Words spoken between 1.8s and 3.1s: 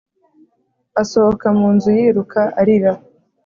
yiruka arira